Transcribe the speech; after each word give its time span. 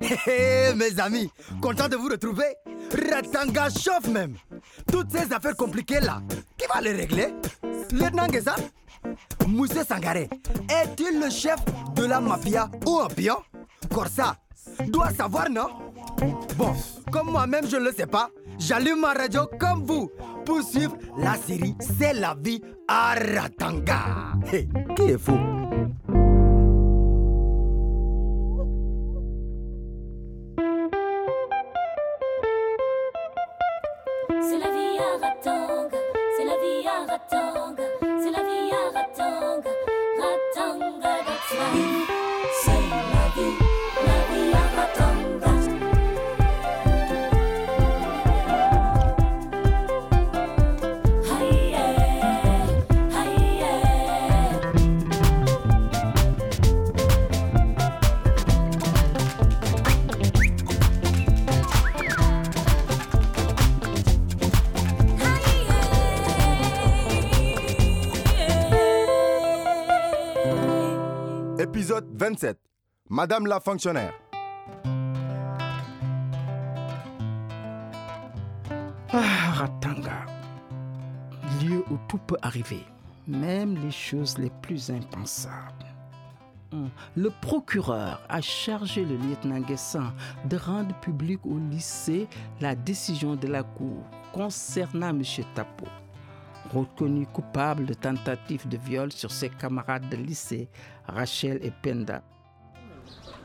Hé, 0.00 0.74
mes 0.74 0.98
amis, 1.00 1.30
content 1.60 1.88
de 1.88 1.96
vous 1.96 2.08
retrouver. 2.08 2.54
Ratanga 3.10 3.68
chauffe 3.70 4.08
même. 4.08 4.36
Toutes 4.90 5.10
ces 5.10 5.32
affaires 5.32 5.56
compliquées 5.56 6.00
là, 6.00 6.20
qui 6.56 6.66
va 6.72 6.80
les 6.80 6.92
régler? 6.92 7.28
Lieutenant 7.92 8.26
Geza 8.32 8.54
Moussé 9.46 9.84
Sangaré, 9.84 10.28
est-il 10.68 11.20
le 11.20 11.30
chef 11.30 11.58
de 11.94 12.04
la 12.04 12.20
mafia 12.20 12.70
ou 12.86 13.00
un 13.00 13.08
pion? 13.08 13.36
Corsa, 13.92 14.36
doit 14.86 15.10
savoir, 15.10 15.50
non? 15.50 15.68
Bon, 16.56 16.74
comme 17.10 17.30
moi-même 17.30 17.68
je 17.68 17.76
ne 17.76 17.84
le 17.84 17.92
sais 17.92 18.06
pas, 18.06 18.30
j'allume 18.58 19.00
ma 19.00 19.12
radio 19.12 19.42
comme 19.58 19.84
vous 19.84 20.10
pour 20.44 20.62
suivre 20.62 20.96
la 21.18 21.34
série 21.34 21.74
C'est 21.98 22.14
la 22.14 22.34
vie 22.34 22.62
à 22.88 23.14
Ratanga. 23.14 24.32
Hé, 24.52 24.68
qui 24.96 25.02
est 25.02 25.18
fou? 25.18 25.63
27. 72.12 72.58
Madame 73.10 73.46
la 73.46 73.60
fonctionnaire. 73.60 74.14
Ah, 79.12 79.52
Ratanga. 79.52 80.26
Lieu 81.62 81.84
où 81.90 81.98
tout 82.08 82.18
peut 82.18 82.36
arriver, 82.42 82.84
même 83.28 83.76
les 83.76 83.90
choses 83.90 84.38
les 84.38 84.50
plus 84.62 84.90
impensables. 84.90 85.86
Hum. 86.72 86.90
Le 87.16 87.30
procureur 87.30 88.20
a 88.28 88.40
chargé 88.40 89.04
le 89.04 89.16
lieutenant 89.16 89.60
Guessin 89.60 90.12
de 90.46 90.56
rendre 90.56 90.94
public 91.00 91.38
au 91.46 91.58
lycée 91.58 92.26
la 92.60 92.74
décision 92.74 93.36
de 93.36 93.46
la 93.46 93.62
Cour 93.62 94.02
concernant 94.32 95.10
M. 95.10 95.22
Tapo 95.54 95.86
reconnu 96.74 97.26
coupable 97.26 97.86
de 97.86 97.94
tentative 97.94 98.68
de 98.68 98.76
viol 98.76 99.12
sur 99.12 99.30
ses 99.30 99.48
camarades 99.48 100.08
de 100.08 100.16
lycée, 100.16 100.68
Rachel 101.06 101.58
et 101.62 101.70
Penda. 101.70 102.22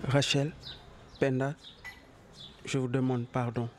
Rachel, 0.04 0.52
Penda, 1.20 1.54
je 2.66 2.78
vous 2.78 2.88
demande 2.88 3.26
pardon. 3.28 3.70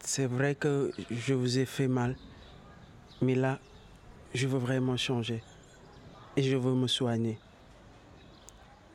C'est 0.00 0.26
vrai 0.26 0.54
que 0.54 0.92
je 1.10 1.34
vous 1.34 1.58
ai 1.58 1.66
fait 1.66 1.88
mal, 1.88 2.16
mais 3.20 3.34
là, 3.34 3.58
je 4.34 4.46
veux 4.46 4.58
vraiment 4.58 4.96
changer 4.96 5.42
et 6.36 6.42
je 6.42 6.56
veux 6.56 6.74
me 6.74 6.86
soigner. 6.86 7.38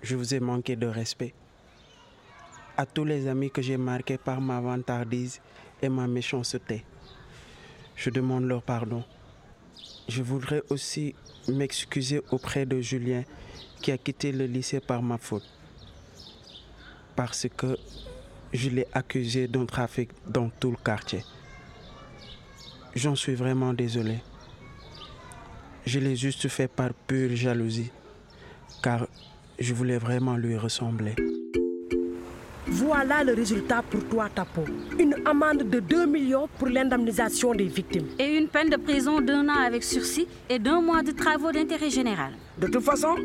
Je 0.01 0.15
vous 0.15 0.33
ai 0.33 0.39
manqué 0.39 0.75
de 0.75 0.87
respect. 0.87 1.33
À 2.75 2.85
tous 2.85 3.05
les 3.05 3.27
amis 3.27 3.51
que 3.51 3.61
j'ai 3.61 3.77
marqués 3.77 4.17
par 4.17 4.41
ma 4.41 4.59
vantardise 4.59 5.39
et 5.81 5.89
ma 5.89 6.07
méchanceté, 6.07 6.83
je 7.95 8.09
demande 8.09 8.45
leur 8.45 8.61
pardon. 8.61 9.03
Je 10.07 10.21
voudrais 10.21 10.61
aussi 10.69 11.15
m'excuser 11.47 12.21
auprès 12.31 12.65
de 12.65 12.81
Julien 12.81 13.23
qui 13.81 13.91
a 13.91 13.97
quitté 13.97 14.31
le 14.31 14.45
lycée 14.45 14.79
par 14.79 15.01
ma 15.01 15.17
faute. 15.17 15.47
Parce 17.15 17.47
que 17.55 17.77
je 18.53 18.69
l'ai 18.69 18.87
accusé 18.93 19.47
d'un 19.47 19.65
trafic 19.65 20.09
dans 20.27 20.49
tout 20.49 20.71
le 20.71 20.77
quartier. 20.77 21.23
J'en 22.95 23.15
suis 23.15 23.35
vraiment 23.35 23.73
désolé. 23.73 24.19
Je 25.85 25.99
l'ai 25.99 26.15
juste 26.15 26.47
fait 26.47 26.67
par 26.67 26.93
pure 26.93 27.35
jalousie, 27.35 27.91
car 28.81 29.07
je 29.59 29.73
voulais 29.73 29.97
vraiment 29.97 30.37
lui 30.37 30.57
ressembler. 30.57 31.15
Voilà 32.75 33.23
le 33.23 33.33
résultat 33.35 33.83
pour 33.87 34.03
toi, 34.05 34.27
Tapo. 34.33 34.63
Une 34.97 35.15
amende 35.25 35.63
de 35.69 35.79
2 35.79 36.05
millions 36.07 36.47
pour 36.57 36.67
l'indemnisation 36.69 37.53
des 37.53 37.65
victimes. 37.65 38.07
et 38.17 38.35
une 38.37 38.47
peine 38.47 38.69
de 38.69 38.77
prison 38.77 39.21
d'un 39.21 39.47
an 39.47 39.59
avec 39.67 39.83
sursis 39.83 40.27
et 40.49 40.57
d'un 40.57 40.81
mois 40.81 41.03
de 41.03 41.11
travaux 41.11 41.51
d'intérêt 41.51 41.91
général. 41.91 42.31
De 42.57 42.67
toute 42.67 42.83
façon, 42.83 43.15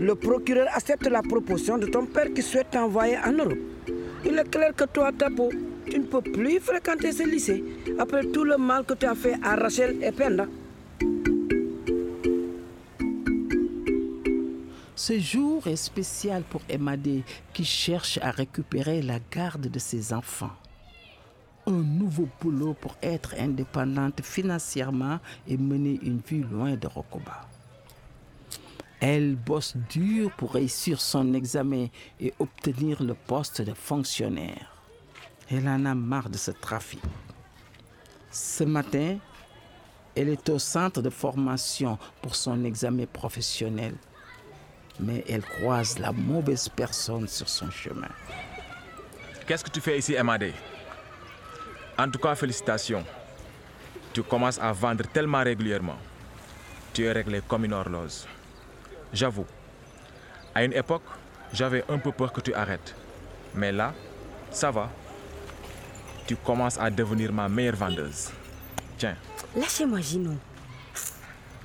le 0.00 0.14
procureur 0.16 0.66
accepte 0.74 1.06
la 1.08 1.22
proposition 1.22 1.78
de 1.78 1.86
ton 1.86 2.04
père 2.06 2.32
qui 2.34 2.42
souhaite 2.42 2.70
t'envoyer 2.72 3.16
en 3.24 3.32
Europe. 3.32 3.58
Il 4.24 4.36
est 4.36 4.50
clair 4.50 4.74
que 4.74 4.84
toi, 4.92 5.12
Tapo, 5.16 5.50
tu 5.88 5.98
ne 6.00 6.04
peux 6.06 6.20
plus 6.22 6.58
fréquenter 6.58 7.12
ce 7.12 7.22
lycée 7.22 7.62
après 8.00 8.24
tout 8.24 8.42
le 8.44 8.56
mal 8.56 8.84
que 8.84 8.94
tu 8.94 9.06
as 9.06 9.14
fait 9.14 9.34
à 9.42 9.54
Rachel 9.54 9.96
et 10.02 10.10
Penda. 10.10 10.46
Ce 14.98 15.20
jour 15.20 15.66
est 15.66 15.76
spécial 15.76 16.42
pour 16.42 16.62
Emadé 16.70 17.22
qui 17.52 17.66
cherche 17.66 18.18
à 18.22 18.30
récupérer 18.30 19.02
la 19.02 19.18
garde 19.30 19.68
de 19.68 19.78
ses 19.78 20.14
enfants. 20.14 20.56
Un 21.66 21.82
nouveau 21.82 22.26
boulot 22.40 22.72
pour 22.72 22.96
être 23.02 23.34
indépendante 23.38 24.22
financièrement 24.22 25.20
et 25.46 25.58
mener 25.58 26.00
une 26.02 26.20
vie 26.26 26.42
loin 26.42 26.76
de 26.76 26.86
Rokoba. 26.86 27.46
Elle 28.98 29.36
bosse 29.36 29.76
dur 29.90 30.30
pour 30.34 30.54
réussir 30.54 30.98
son 30.98 31.34
examen 31.34 31.88
et 32.18 32.32
obtenir 32.38 33.02
le 33.02 33.12
poste 33.12 33.60
de 33.60 33.74
fonctionnaire. 33.74 34.82
Elle 35.50 35.68
en 35.68 35.84
a 35.84 35.94
marre 35.94 36.30
de 36.30 36.38
ce 36.38 36.52
trafic. 36.52 37.02
Ce 38.30 38.64
matin, 38.64 39.18
elle 40.14 40.30
est 40.30 40.48
au 40.48 40.58
centre 40.58 41.02
de 41.02 41.10
formation 41.10 41.98
pour 42.22 42.34
son 42.34 42.64
examen 42.64 43.04
professionnel 43.04 43.94
mais 45.00 45.24
elle 45.28 45.42
croise 45.42 45.98
la 45.98 46.12
mauvaise 46.12 46.68
personne 46.68 47.28
sur 47.28 47.48
son 47.48 47.70
chemin. 47.70 48.08
Qu'est-ce 49.46 49.64
que 49.64 49.70
tu 49.70 49.80
fais 49.80 49.98
ici, 49.98 50.16
MAD 50.22 50.52
En 51.98 52.10
tout 52.10 52.18
cas, 52.18 52.34
félicitations. 52.34 53.04
Tu 54.12 54.22
commences 54.22 54.58
à 54.58 54.72
vendre 54.72 55.04
tellement 55.12 55.42
régulièrement. 55.42 55.96
Tu 56.92 57.04
es 57.04 57.12
réglé 57.12 57.42
comme 57.46 57.64
une 57.64 57.74
horloge. 57.74 58.24
J'avoue, 59.12 59.46
à 60.54 60.64
une 60.64 60.72
époque, 60.72 61.02
j'avais 61.52 61.84
un 61.88 61.98
peu 61.98 62.10
peur 62.12 62.32
que 62.32 62.40
tu 62.40 62.52
arrêtes. 62.54 62.94
Mais 63.54 63.70
là, 63.72 63.92
ça 64.50 64.70
va. 64.70 64.90
Tu 66.26 66.34
commences 66.36 66.78
à 66.78 66.90
devenir 66.90 67.32
ma 67.32 67.48
meilleure 67.48 67.76
vendeuse. 67.76 68.30
Tiens, 68.98 69.16
Lâchez-moi, 69.54 70.00
Gino. 70.00 70.32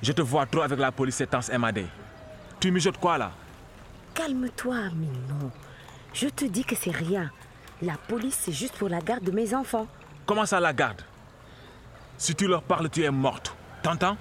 je 0.02 0.12
te 0.12 0.22
vois 0.22 0.46
trop 0.46 0.62
avec 0.62 0.78
la 0.78 0.92
police 0.92 1.16
ces 1.16 1.26
temps, 1.26 1.40
MAD. 1.58 1.84
Tu 2.62 2.70
mijotes 2.70 2.98
quoi 2.98 3.18
là? 3.18 3.32
Calme-toi, 4.14 4.90
Minon. 4.94 5.50
Je 6.14 6.28
te 6.28 6.44
dis 6.44 6.64
que 6.64 6.76
c'est 6.76 6.92
rien. 6.92 7.28
La 7.82 7.94
police, 7.94 8.38
c'est 8.40 8.52
juste 8.52 8.78
pour 8.78 8.88
la 8.88 9.00
garde 9.00 9.24
de 9.24 9.32
mes 9.32 9.52
enfants. 9.52 9.88
Comment 10.26 10.46
ça 10.46 10.60
la 10.60 10.72
garde? 10.72 11.02
Si 12.16 12.36
tu 12.36 12.46
leur 12.46 12.62
parles, 12.62 12.88
tu 12.88 13.02
es 13.02 13.10
morte. 13.10 13.56
T'entends? 13.82 14.16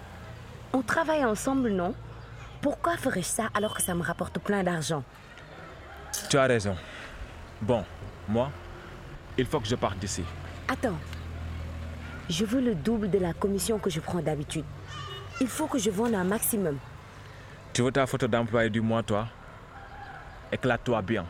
On 0.73 0.81
travaille 0.81 1.23
ensemble, 1.23 1.69
non? 1.69 1.93
Pourquoi 2.61 2.97
ferais-je 2.97 3.27
ça 3.27 3.49
alors 3.53 3.75
que 3.75 3.83
ça 3.83 3.93
me 3.93 4.01
rapporte 4.01 4.39
plein 4.39 4.63
d'argent? 4.63 5.03
Tu 6.27 6.35
as 6.35 6.47
raison. 6.47 6.75
Bon, 7.61 7.85
moi, 8.27 8.49
il 9.37 9.45
faut 9.45 9.59
que 9.59 9.67
je 9.67 9.75
parte 9.75 9.99
d'ici. 9.99 10.23
Attends. 10.67 10.97
Je 12.27 12.43
veux 12.43 12.61
le 12.61 12.73
double 12.73 13.11
de 13.11 13.19
la 13.19 13.33
commission 13.33 13.77
que 13.77 13.91
je 13.91 13.99
prends 13.99 14.21
d'habitude. 14.23 14.65
Il 15.41 15.47
faut 15.47 15.67
que 15.67 15.77
je 15.77 15.91
vende 15.91 16.15
un 16.15 16.23
maximum. 16.23 16.79
Tu 17.73 17.81
veux 17.81 17.91
ta 17.91 18.05
photo 18.05 18.27
d'employé 18.27 18.69
du 18.69 18.81
mois, 18.81 19.01
toi? 19.01 19.27
Éclate-toi 20.51 21.01
bien. 21.01 21.25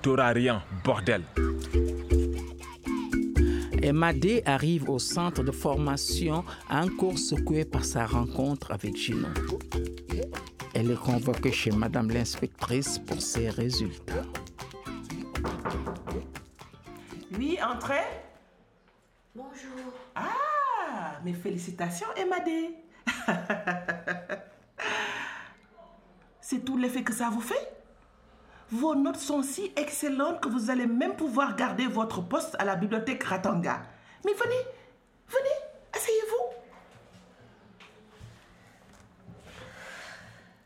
Tu 0.00 0.08
n'auras 0.08 0.32
rien, 0.32 0.62
bordel. 0.82 1.22
Emadé 3.82 4.42
arrive 4.46 4.88
au 4.88 4.98
centre 4.98 5.42
de 5.42 5.52
formation 5.52 6.42
encore 6.70 7.18
secouée 7.18 7.66
par 7.66 7.84
sa 7.84 8.06
rencontre 8.06 8.72
avec 8.72 8.96
Gino. 8.96 9.28
Elle 10.74 10.90
est 10.90 11.00
convoquée 11.00 11.52
chez 11.52 11.70
Madame 11.70 12.10
l'inspectrice 12.10 12.98
pour 12.98 13.20
ses 13.20 13.50
résultats. 13.50 14.24
Oui, 17.38 17.58
entrez. 17.62 18.24
Bonjour. 19.34 19.92
Ah, 20.14 21.20
mes 21.24 21.34
félicitations, 21.34 22.08
Emadé. 22.16 22.70
C'est 26.50 26.64
tout 26.64 26.78
l'effet 26.78 27.02
que 27.02 27.12
ça 27.12 27.28
vous 27.28 27.42
fait? 27.42 27.76
Vos 28.70 28.94
notes 28.94 29.18
sont 29.18 29.42
si 29.42 29.70
excellentes 29.76 30.40
que 30.40 30.48
vous 30.48 30.70
allez 30.70 30.86
même 30.86 31.14
pouvoir 31.14 31.54
garder 31.56 31.86
votre 31.86 32.22
poste 32.22 32.56
à 32.58 32.64
la 32.64 32.74
bibliothèque 32.74 33.22
Ratanga. 33.22 33.82
Mais 34.24 34.32
venez, 34.32 34.64
venez, 35.28 35.58
asseyez-vous. 35.92 36.54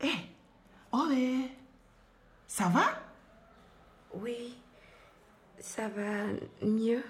Eh, 0.03 0.13
oh, 0.93 1.09
eh, 1.11 1.51
ça 2.47 2.69
va? 2.69 2.85
Oui, 4.13 4.57
ça 5.59 5.89
va 5.89 6.31
mieux. 6.61 7.03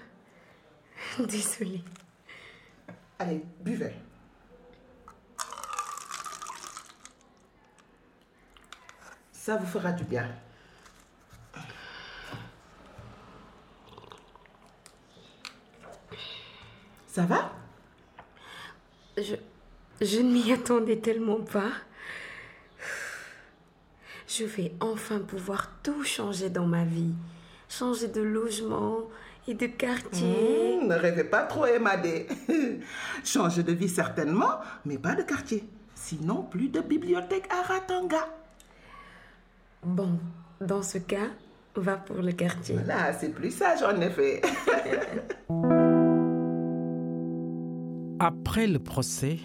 Désolée. 1.20 1.84
Allez, 3.20 3.40
buvez. 3.60 3.94
Ça 9.44 9.56
vous 9.56 9.66
fera 9.66 9.92
du 9.92 10.04
bien. 10.04 10.26
Ça 17.06 17.24
va? 17.24 17.52
Je, 19.18 19.34
je 20.00 20.20
ne 20.20 20.32
m'y 20.32 20.50
attendais 20.50 20.96
tellement 20.96 21.42
pas. 21.42 21.72
Je 24.26 24.44
vais 24.44 24.72
enfin 24.80 25.18
pouvoir 25.18 25.72
tout 25.82 26.02
changer 26.04 26.48
dans 26.48 26.66
ma 26.66 26.84
vie. 26.84 27.12
Changer 27.68 28.08
de 28.08 28.22
logement 28.22 29.10
et 29.46 29.52
de 29.52 29.66
quartier. 29.66 30.78
Mmh, 30.80 30.86
ne 30.88 30.94
rêvez 30.94 31.24
pas 31.24 31.42
trop, 31.42 31.66
Emadé. 31.66 32.28
Changer 33.24 33.62
de 33.62 33.72
vie 33.74 33.90
certainement, 33.90 34.60
mais 34.86 34.96
pas 34.96 35.14
de 35.14 35.22
quartier. 35.22 35.68
Sinon, 35.94 36.44
plus 36.44 36.68
de 36.70 36.80
bibliothèque 36.80 37.46
à 37.52 37.60
Ratanga. 37.60 38.26
Bon, 39.84 40.18
dans 40.60 40.82
ce 40.82 40.98
cas, 40.98 41.28
va 41.76 41.96
pour 41.96 42.16
le 42.16 42.32
quartier. 42.32 42.76
Là, 42.86 43.12
c'est 43.12 43.30
plus 43.30 43.50
sage 43.50 43.82
en 43.82 44.00
effet. 44.00 44.40
Après 48.20 48.66
le 48.66 48.78
procès, 48.78 49.38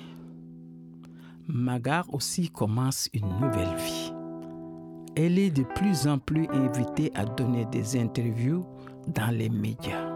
Magar 1.48 2.06
aussi 2.14 2.50
commence 2.50 3.10
une 3.14 3.28
nouvelle 3.28 3.76
vie. 3.76 4.14
Elle 5.16 5.40
est 5.40 5.52
de 5.52 5.64
plus 5.64 6.08
en 6.08 6.20
plus 6.20 6.48
invitée 6.52 7.12
à 7.16 7.26
donner 7.26 7.66
des 7.66 8.00
interviews 8.00 8.66
dans 9.08 9.36
les 9.36 9.50
médias. 9.50 10.08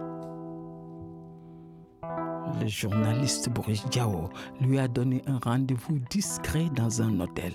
Le 2.62 2.68
journaliste 2.68 3.50
Boris 3.50 3.84
Diaw 3.90 4.30
lui 4.62 4.78
a 4.78 4.88
donné 4.88 5.24
un 5.26 5.40
rendez-vous 5.40 6.00
discret 6.10 6.70
dans 6.76 7.02
un 7.02 7.20
hôtel. 7.20 7.54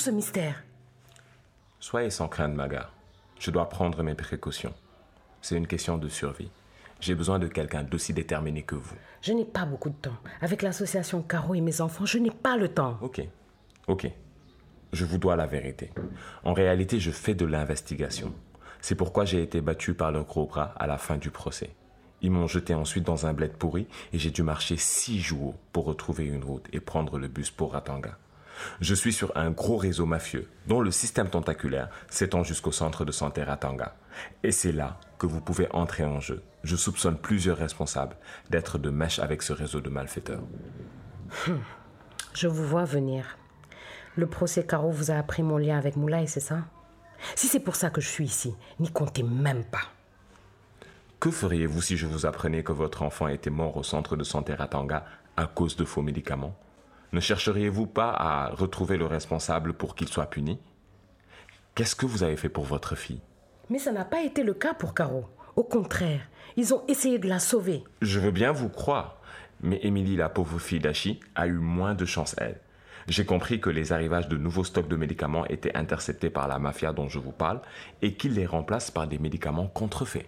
Ce 0.00 0.08
mystère 0.08 0.64
Soyez 1.78 2.08
sans 2.08 2.26
crainte, 2.26 2.54
Maga. 2.54 2.88
Je 3.38 3.50
dois 3.50 3.68
prendre 3.68 4.02
mes 4.02 4.14
précautions. 4.14 4.72
C'est 5.42 5.58
une 5.58 5.66
question 5.66 5.98
de 5.98 6.08
survie. 6.08 6.50
J'ai 7.00 7.14
besoin 7.14 7.38
de 7.38 7.46
quelqu'un 7.46 7.82
d'aussi 7.82 8.14
déterminé 8.14 8.62
que 8.62 8.76
vous. 8.76 8.94
Je 9.20 9.34
n'ai 9.34 9.44
pas 9.44 9.66
beaucoup 9.66 9.90
de 9.90 9.94
temps. 9.94 10.16
Avec 10.40 10.62
l'association 10.62 11.20
Caro 11.20 11.54
et 11.54 11.60
mes 11.60 11.82
enfants, 11.82 12.06
je 12.06 12.16
n'ai 12.16 12.30
pas 12.30 12.56
le 12.56 12.68
temps. 12.68 12.96
Ok, 13.02 13.20
ok. 13.88 14.10
Je 14.94 15.04
vous 15.04 15.18
dois 15.18 15.36
la 15.36 15.46
vérité. 15.46 15.90
En 16.44 16.54
réalité, 16.54 16.98
je 16.98 17.10
fais 17.10 17.34
de 17.34 17.44
l'investigation. 17.44 18.32
C'est 18.80 18.94
pourquoi 18.94 19.26
j'ai 19.26 19.42
été 19.42 19.60
battu 19.60 19.92
par 19.92 20.12
le 20.12 20.22
gros 20.22 20.46
bras 20.46 20.72
à 20.78 20.86
la 20.86 20.96
fin 20.96 21.18
du 21.18 21.30
procès. 21.30 21.74
Ils 22.22 22.30
m'ont 22.30 22.46
jeté 22.46 22.72
ensuite 22.72 23.04
dans 23.04 23.26
un 23.26 23.34
bled 23.34 23.52
pourri 23.52 23.86
et 24.14 24.18
j'ai 24.18 24.30
dû 24.30 24.42
marcher 24.42 24.78
six 24.78 25.20
jours 25.20 25.56
pour 25.74 25.84
retrouver 25.84 26.24
une 26.24 26.42
route 26.42 26.68
et 26.72 26.80
prendre 26.80 27.18
le 27.18 27.28
bus 27.28 27.50
pour 27.50 27.72
Ratanga. 27.74 28.16
Je 28.80 28.94
suis 28.94 29.12
sur 29.12 29.36
un 29.36 29.50
gros 29.50 29.76
réseau 29.76 30.06
mafieux 30.06 30.48
dont 30.66 30.80
le 30.80 30.90
système 30.90 31.28
tentaculaire 31.28 31.88
s'étend 32.08 32.42
jusqu'au 32.42 32.72
centre 32.72 33.04
de 33.04 33.12
santé 33.12 33.42
Ratanga. 33.42 33.94
Et 34.42 34.52
c'est 34.52 34.72
là 34.72 34.98
que 35.18 35.26
vous 35.26 35.40
pouvez 35.40 35.68
entrer 35.72 36.04
en 36.04 36.20
jeu. 36.20 36.42
Je 36.64 36.76
soupçonne 36.76 37.18
plusieurs 37.18 37.56
responsables 37.56 38.16
d'être 38.50 38.78
de 38.78 38.90
mèche 38.90 39.18
avec 39.18 39.42
ce 39.42 39.52
réseau 39.52 39.80
de 39.80 39.90
malfaiteurs. 39.90 40.42
Je 42.34 42.48
vous 42.48 42.66
vois 42.66 42.84
venir. 42.84 43.36
Le 44.16 44.26
procès 44.26 44.66
Caro 44.66 44.90
vous 44.90 45.10
a 45.10 45.14
appris 45.14 45.42
mon 45.42 45.56
lien 45.56 45.78
avec 45.78 45.96
Moulay, 45.96 46.26
c'est 46.26 46.40
ça? 46.40 46.64
Si 47.34 47.46
c'est 47.46 47.60
pour 47.60 47.76
ça 47.76 47.90
que 47.90 48.00
je 48.00 48.08
suis 48.08 48.24
ici, 48.24 48.54
n'y 48.78 48.90
comptez 48.90 49.22
même 49.22 49.64
pas. 49.64 49.82
Que 51.20 51.30
feriez-vous 51.30 51.82
si 51.82 51.96
je 51.96 52.06
vous 52.06 52.24
apprenais 52.24 52.62
que 52.62 52.72
votre 52.72 53.02
enfant 53.02 53.28
était 53.28 53.50
mort 53.50 53.76
au 53.76 53.82
centre 53.82 54.16
de 54.16 54.24
santé 54.24 54.54
Ratanga 54.54 55.04
à 55.36 55.46
cause 55.46 55.76
de 55.76 55.84
faux 55.84 56.02
médicaments? 56.02 56.56
Ne 57.12 57.20
chercheriez-vous 57.20 57.86
pas 57.86 58.10
à 58.10 58.50
retrouver 58.50 58.96
le 58.96 59.06
responsable 59.06 59.72
pour 59.72 59.96
qu'il 59.96 60.08
soit 60.08 60.30
puni? 60.30 60.60
Qu'est-ce 61.74 61.96
que 61.96 62.06
vous 62.06 62.22
avez 62.22 62.36
fait 62.36 62.48
pour 62.48 62.64
votre 62.64 62.94
fille? 62.94 63.20
Mais 63.68 63.78
ça 63.78 63.90
n'a 63.90 64.04
pas 64.04 64.22
été 64.22 64.44
le 64.44 64.54
cas 64.54 64.74
pour 64.74 64.94
Caro. 64.94 65.24
Au 65.56 65.64
contraire, 65.64 66.22
ils 66.56 66.72
ont 66.72 66.82
essayé 66.86 67.18
de 67.18 67.28
la 67.28 67.40
sauver. 67.40 67.82
Je 68.00 68.20
veux 68.20 68.30
bien 68.30 68.52
vous 68.52 68.68
croire, 68.68 69.20
mais 69.60 69.80
Émilie, 69.82 70.16
la 70.16 70.28
pauvre 70.28 70.58
fille 70.58 70.78
d'Achi, 70.78 71.18
a 71.34 71.48
eu 71.48 71.58
moins 71.58 71.94
de 71.94 72.04
chance, 72.04 72.36
elle. 72.38 72.60
J'ai 73.08 73.24
compris 73.24 73.60
que 73.60 73.70
les 73.70 73.92
arrivages 73.92 74.28
de 74.28 74.36
nouveaux 74.36 74.62
stocks 74.62 74.88
de 74.88 74.94
médicaments 74.94 75.46
étaient 75.46 75.76
interceptés 75.76 76.30
par 76.30 76.46
la 76.46 76.60
mafia 76.60 76.92
dont 76.92 77.08
je 77.08 77.18
vous 77.18 77.32
parle 77.32 77.60
et 78.02 78.14
qu'ils 78.14 78.34
les 78.34 78.46
remplacent 78.46 78.92
par 78.92 79.08
des 79.08 79.18
médicaments 79.18 79.66
contrefaits. 79.66 80.26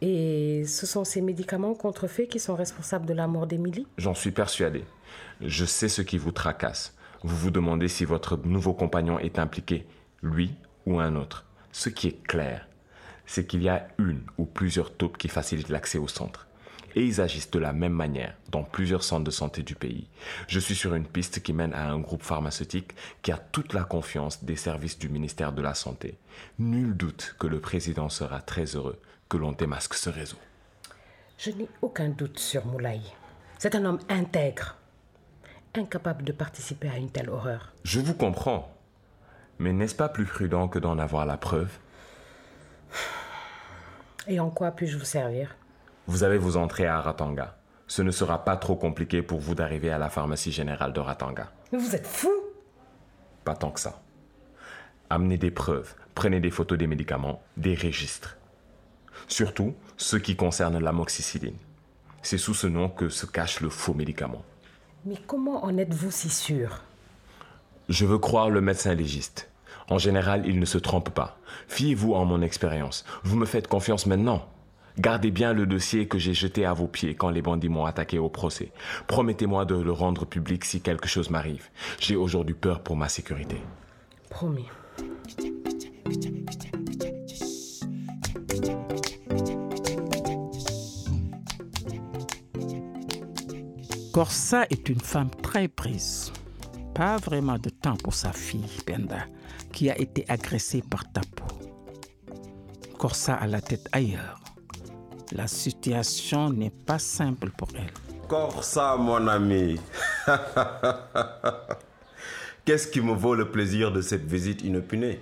Et 0.00 0.64
ce 0.66 0.86
sont 0.86 1.04
ces 1.04 1.20
médicaments 1.20 1.74
contrefaits 1.74 2.28
qui 2.28 2.38
sont 2.38 2.54
responsables 2.54 3.06
de 3.06 3.14
la 3.14 3.26
mort 3.26 3.46
d'Émilie 3.46 3.86
J'en 3.96 4.14
suis 4.14 4.30
persuadé. 4.30 4.84
Je 5.40 5.64
sais 5.64 5.88
ce 5.88 6.02
qui 6.02 6.18
vous 6.18 6.32
tracasse. 6.32 6.94
Vous 7.24 7.36
vous 7.36 7.50
demandez 7.50 7.88
si 7.88 8.04
votre 8.04 8.36
nouveau 8.36 8.74
compagnon 8.74 9.18
est 9.18 9.38
impliqué, 9.40 9.86
lui 10.22 10.52
ou 10.86 11.00
un 11.00 11.16
autre. 11.16 11.46
Ce 11.72 11.88
qui 11.88 12.08
est 12.08 12.22
clair, 12.26 12.68
c'est 13.26 13.46
qu'il 13.46 13.62
y 13.62 13.68
a 13.68 13.88
une 13.98 14.22
ou 14.38 14.44
plusieurs 14.44 14.96
taupes 14.96 15.18
qui 15.18 15.28
facilitent 15.28 15.68
l'accès 15.68 15.98
au 15.98 16.08
centre. 16.08 16.46
Et 16.94 17.04
ils 17.04 17.20
agissent 17.20 17.50
de 17.50 17.58
la 17.58 17.72
même 17.72 17.92
manière 17.92 18.34
dans 18.50 18.62
plusieurs 18.62 19.04
centres 19.04 19.24
de 19.24 19.30
santé 19.30 19.62
du 19.62 19.74
pays. 19.74 20.08
Je 20.46 20.58
suis 20.58 20.74
sur 20.74 20.94
une 20.94 21.06
piste 21.06 21.42
qui 21.42 21.52
mène 21.52 21.74
à 21.74 21.90
un 21.90 21.98
groupe 21.98 22.22
pharmaceutique 22.22 22.92
qui 23.22 23.30
a 23.30 23.36
toute 23.36 23.74
la 23.74 23.84
confiance 23.84 24.42
des 24.44 24.56
services 24.56 24.98
du 24.98 25.08
ministère 25.08 25.52
de 25.52 25.60
la 25.60 25.74
Santé. 25.74 26.18
Nul 26.58 26.96
doute 26.96 27.36
que 27.38 27.46
le 27.46 27.60
président 27.60 28.08
sera 28.08 28.40
très 28.40 28.64
heureux 28.76 28.98
que 29.28 29.36
l'on 29.36 29.52
démasque 29.52 29.94
ce 29.94 30.10
réseau. 30.10 30.38
Je 31.38 31.50
n'ai 31.50 31.68
aucun 31.82 32.08
doute 32.08 32.38
sur 32.38 32.66
Moulay. 32.66 33.00
C'est 33.58 33.74
un 33.74 33.84
homme 33.84 34.00
intègre, 34.08 34.76
incapable 35.74 36.24
de 36.24 36.32
participer 36.32 36.88
à 36.88 36.96
une 36.96 37.10
telle 37.10 37.30
horreur. 37.30 37.72
Je 37.84 38.00
vous 38.00 38.14
comprends. 38.14 38.74
Mais 39.58 39.72
n'est-ce 39.72 39.94
pas 39.94 40.08
plus 40.08 40.24
prudent 40.24 40.68
que 40.68 40.78
d'en 40.78 40.98
avoir 40.98 41.26
la 41.26 41.36
preuve? 41.36 41.70
Et 44.26 44.40
en 44.40 44.50
quoi 44.50 44.70
puis-je 44.70 44.96
vous 44.96 45.04
servir? 45.04 45.56
Vous 46.06 46.22
avez 46.22 46.38
vos 46.38 46.56
entrées 46.56 46.86
à 46.86 47.00
Ratanga. 47.00 47.56
Ce 47.86 48.02
ne 48.02 48.10
sera 48.10 48.44
pas 48.44 48.56
trop 48.56 48.76
compliqué 48.76 49.22
pour 49.22 49.40
vous 49.40 49.54
d'arriver 49.54 49.90
à 49.90 49.98
la 49.98 50.10
pharmacie 50.10 50.52
générale 50.52 50.92
de 50.92 51.00
Ratanga. 51.00 51.50
Mais 51.72 51.78
vous 51.78 51.94
êtes 51.94 52.06
fou 52.06 52.30
Pas 53.44 53.54
tant 53.54 53.70
que 53.70 53.80
ça. 53.80 54.00
Amenez 55.10 55.38
des 55.38 55.50
preuves, 55.50 55.94
prenez 56.14 56.40
des 56.40 56.50
photos 56.50 56.78
des 56.78 56.86
médicaments, 56.86 57.42
des 57.56 57.74
registres. 57.74 58.37
Surtout 59.26 59.74
ceux 59.96 60.18
qui 60.18 60.36
concernent 60.36 60.78
l'amoxicilline. 60.78 61.56
C'est 62.22 62.38
sous 62.38 62.54
ce 62.54 62.66
nom 62.66 62.88
que 62.88 63.08
se 63.08 63.26
cache 63.26 63.60
le 63.60 63.68
faux 63.68 63.94
médicament. 63.94 64.44
Mais 65.04 65.16
comment 65.26 65.64
en 65.64 65.76
êtes-vous 65.76 66.10
si 66.10 66.28
sûr? 66.28 66.82
Je 67.88 68.04
veux 68.04 68.18
croire 68.18 68.50
le 68.50 68.60
médecin 68.60 68.94
légiste. 68.94 69.50
En 69.88 69.98
général, 69.98 70.44
il 70.46 70.60
ne 70.60 70.66
se 70.66 70.76
trompe 70.76 71.10
pas. 71.10 71.38
Fiez-vous 71.68 72.12
en 72.12 72.24
mon 72.24 72.42
expérience. 72.42 73.04
Vous 73.24 73.36
me 73.36 73.46
faites 73.46 73.68
confiance 73.68 74.06
maintenant. 74.06 74.46
Gardez 74.98 75.30
bien 75.30 75.52
le 75.52 75.64
dossier 75.64 76.08
que 76.08 76.18
j'ai 76.18 76.34
jeté 76.34 76.66
à 76.66 76.72
vos 76.72 76.88
pieds 76.88 77.14
quand 77.14 77.30
les 77.30 77.40
bandits 77.40 77.68
m'ont 77.68 77.86
attaqué 77.86 78.18
au 78.18 78.28
procès. 78.28 78.72
Promettez-moi 79.06 79.64
de 79.64 79.76
le 79.76 79.92
rendre 79.92 80.26
public 80.26 80.64
si 80.64 80.80
quelque 80.80 81.08
chose 81.08 81.30
m'arrive. 81.30 81.68
J'ai 82.00 82.16
aujourd'hui 82.16 82.56
peur 82.56 82.80
pour 82.80 82.96
ma 82.96 83.08
sécurité. 83.08 83.62
Promis. 84.28 84.66
Corsa 94.12 94.64
est 94.70 94.88
une 94.88 95.00
femme 95.00 95.30
très 95.42 95.68
prise. 95.68 96.32
Pas 96.94 97.18
vraiment 97.18 97.58
de 97.58 97.68
temps 97.68 97.96
pour 97.96 98.14
sa 98.14 98.32
fille, 98.32 98.64
Penda, 98.86 99.26
qui 99.72 99.90
a 99.90 99.98
été 99.98 100.24
agressée 100.28 100.82
par 100.88 101.10
Tapo. 101.12 101.44
Corsa 102.98 103.34
a 103.34 103.46
la 103.46 103.60
tête 103.60 103.86
ailleurs. 103.92 104.40
La 105.32 105.46
situation 105.46 106.50
n'est 106.50 106.70
pas 106.70 106.98
simple 106.98 107.50
pour 107.50 107.68
elle. 107.74 107.92
Corsa, 108.28 108.96
mon 108.96 109.28
ami. 109.28 109.78
Qu'est-ce 112.64 112.88
qui 112.88 113.00
me 113.00 113.12
vaut 113.12 113.34
le 113.34 113.50
plaisir 113.50 113.92
de 113.92 114.00
cette 114.00 114.24
visite 114.24 114.62
inopinée 114.62 115.20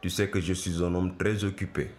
Tu 0.00 0.08
sais 0.08 0.28
que 0.28 0.40
je 0.40 0.54
suis 0.54 0.82
un 0.82 0.94
homme 0.94 1.16
très 1.16 1.44
occupé. 1.44 1.90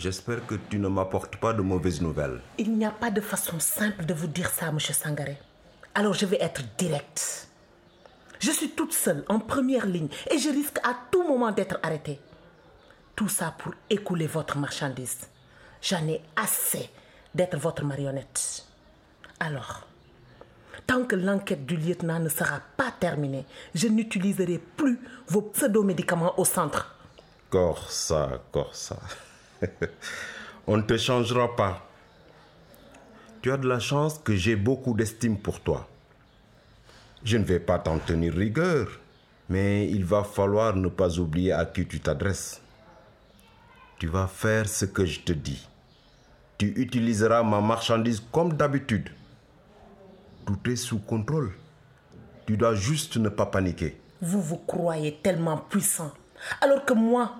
J'espère 0.00 0.46
que 0.46 0.54
tu 0.54 0.78
ne 0.78 0.88
m'apportes 0.88 1.36
pas 1.36 1.52
de 1.52 1.60
mauvaises 1.60 2.00
nouvelles. 2.00 2.40
Il 2.56 2.72
n'y 2.78 2.86
a 2.86 2.90
pas 2.90 3.10
de 3.10 3.20
façon 3.20 3.60
simple 3.60 4.06
de 4.06 4.14
vous 4.14 4.28
dire 4.28 4.48
ça, 4.48 4.72
monsieur 4.72 4.94
Sangaré. 4.94 5.36
Alors 5.94 6.14
je 6.14 6.24
vais 6.24 6.40
être 6.40 6.62
direct. 6.78 7.48
Je 8.38 8.50
suis 8.50 8.70
toute 8.70 8.94
seule, 8.94 9.26
en 9.28 9.38
première 9.40 9.84
ligne, 9.84 10.08
et 10.30 10.38
je 10.38 10.48
risque 10.48 10.78
à 10.84 10.96
tout 11.10 11.22
moment 11.22 11.52
d'être 11.52 11.78
arrêtée. 11.82 12.18
Tout 13.14 13.28
ça 13.28 13.54
pour 13.58 13.74
écouler 13.90 14.26
votre 14.26 14.56
marchandise. 14.56 15.28
J'en 15.82 16.08
ai 16.08 16.22
assez 16.34 16.88
d'être 17.34 17.58
votre 17.58 17.84
marionnette. 17.84 18.64
Alors, 19.38 19.86
tant 20.86 21.04
que 21.04 21.14
l'enquête 21.14 21.66
du 21.66 21.76
lieutenant 21.76 22.20
ne 22.20 22.30
sera 22.30 22.60
pas 22.78 22.90
terminée, 22.98 23.44
je 23.74 23.88
n'utiliserai 23.88 24.62
plus 24.78 24.98
vos 25.28 25.42
pseudo-médicaments 25.42 26.40
au 26.40 26.46
centre. 26.46 26.96
Corsa, 27.50 28.40
Corsa. 28.50 28.96
On 30.66 30.76
ne 30.76 30.82
te 30.82 30.96
changera 30.96 31.54
pas. 31.56 31.86
Tu 33.42 33.50
as 33.50 33.56
de 33.56 33.68
la 33.68 33.80
chance 33.80 34.18
que 34.18 34.36
j'ai 34.36 34.56
beaucoup 34.56 34.94
d'estime 34.94 35.38
pour 35.38 35.60
toi. 35.60 35.88
Je 37.24 37.36
ne 37.36 37.44
vais 37.44 37.60
pas 37.60 37.78
t'en 37.78 37.98
tenir 37.98 38.34
rigueur, 38.34 38.88
mais 39.48 39.88
il 39.90 40.04
va 40.04 40.24
falloir 40.24 40.76
ne 40.76 40.88
pas 40.88 41.18
oublier 41.18 41.52
à 41.52 41.64
qui 41.64 41.86
tu 41.86 42.00
t'adresses. 42.00 42.60
Tu 43.98 44.06
vas 44.06 44.26
faire 44.26 44.68
ce 44.68 44.86
que 44.86 45.04
je 45.04 45.20
te 45.20 45.32
dis. 45.32 45.66
Tu 46.58 46.68
utiliseras 46.76 47.42
ma 47.42 47.60
marchandise 47.60 48.22
comme 48.32 48.54
d'habitude. 48.54 49.10
Tout 50.46 50.58
est 50.70 50.76
sous 50.76 50.98
contrôle. 50.98 51.52
Tu 52.46 52.56
dois 52.56 52.74
juste 52.74 53.16
ne 53.16 53.28
pas 53.28 53.46
paniquer. 53.46 54.00
Vous 54.22 54.40
vous 54.40 54.58
croyez 54.58 55.18
tellement 55.22 55.56
puissant, 55.56 56.12
alors 56.60 56.84
que 56.84 56.92
moi, 56.92 57.36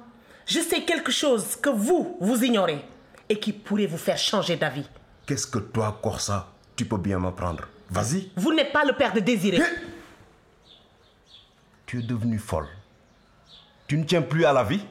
je 0.47 0.61
sais 0.61 0.82
quelque 0.82 1.12
chose 1.12 1.56
que 1.56 1.70
vous, 1.70 2.16
vous 2.20 2.44
ignorez, 2.44 2.85
et 3.28 3.38
qui 3.38 3.52
pourrait 3.52 3.87
vous 3.87 3.99
faire 3.99 4.18
changer 4.18 4.56
d'avis. 4.56 4.87
Qu'est-ce 5.26 5.47
que 5.47 5.59
toi, 5.59 5.99
Corsa, 6.02 6.52
tu 6.75 6.85
peux 6.85 6.99
bien 6.99 7.18
m'apprendre? 7.18 7.68
Vas-y. 7.90 8.30
Vous 8.37 8.52
n'êtes 8.52 8.73
pas 8.73 8.85
le 8.85 8.92
père 8.94 9.12
de 9.12 9.20
Désiré. 9.20 9.61
Tu 11.87 12.00
es 12.00 12.02
devenue 12.02 12.38
folle. 12.38 12.68
Tu 13.87 13.99
ne 13.99 14.04
tiens 14.04 14.23
plus 14.23 14.44
à 14.44 14.52
la 14.52 14.62
vie 14.62 14.85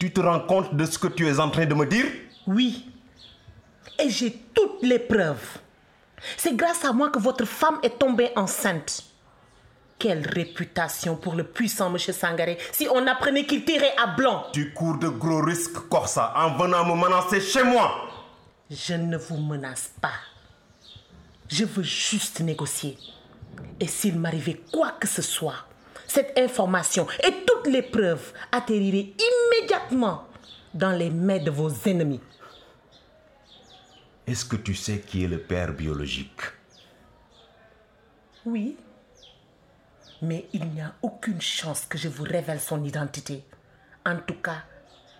Tu 0.00 0.12
te 0.12 0.20
rends 0.20 0.40
compte 0.40 0.74
de 0.74 0.84
ce 0.84 0.98
que 0.98 1.06
tu 1.06 1.28
es 1.28 1.38
en 1.38 1.50
train 1.50 1.66
de 1.66 1.74
me 1.74 1.86
dire? 1.86 2.06
Oui. 2.46 2.90
Et 4.00 4.10
j'ai 4.10 4.32
toutes 4.52 4.82
les 4.82 4.98
preuves. 4.98 5.58
C'est 6.36 6.56
grâce 6.56 6.84
à 6.84 6.92
moi 6.92 7.10
que 7.10 7.18
votre 7.18 7.44
femme 7.44 7.78
est 7.82 7.98
tombée 7.98 8.30
enceinte. 8.34 9.04
Quelle 9.98 10.26
réputation 10.26 11.16
pour 11.16 11.34
le 11.34 11.44
puissant 11.44 11.90
monsieur 11.90 12.12
Sangaré 12.12 12.58
si 12.72 12.86
on 12.92 13.06
apprenait 13.06 13.46
qu'il 13.46 13.64
tirait 13.64 13.94
à 13.96 14.08
blanc. 14.08 14.46
Tu 14.52 14.72
cours 14.72 14.98
de 14.98 15.08
gros 15.08 15.42
risques, 15.42 15.88
Corsa, 15.88 16.32
en 16.36 16.56
venant 16.56 16.84
me 16.84 17.00
menacer 17.00 17.40
chez 17.40 17.62
moi. 17.62 18.08
Je 18.70 18.94
ne 18.94 19.16
vous 19.16 19.38
menace 19.38 19.92
pas. 20.00 20.18
Je 21.48 21.64
veux 21.64 21.82
juste 21.82 22.40
négocier. 22.40 22.98
Et 23.78 23.86
s'il 23.86 24.18
m'arrivait 24.18 24.60
quoi 24.72 24.92
que 24.92 25.06
ce 25.06 25.22
soit, 25.22 25.66
cette 26.06 26.38
information 26.38 27.06
et 27.22 27.44
toutes 27.46 27.72
les 27.72 27.82
preuves 27.82 28.32
atterriraient 28.52 29.12
immédiatement 29.58 30.26
dans 30.72 30.92
les 30.92 31.10
mains 31.10 31.42
de 31.42 31.50
vos 31.50 31.70
ennemis. 31.86 32.20
Est-ce 34.26 34.44
que 34.44 34.56
tu 34.56 34.74
sais 34.74 35.00
qui 35.00 35.24
est 35.24 35.28
le 35.28 35.38
père 35.38 35.72
biologique? 35.72 36.40
Oui. 38.46 38.76
Mais 40.22 40.48
il 40.52 40.66
n'y 40.70 40.80
a 40.80 40.94
aucune 41.02 41.40
chance 41.40 41.84
que 41.86 41.98
je 41.98 42.08
vous 42.08 42.24
révèle 42.24 42.60
son 42.60 42.82
identité. 42.84 43.44
En 44.06 44.16
tout 44.16 44.34
cas, 44.42 44.62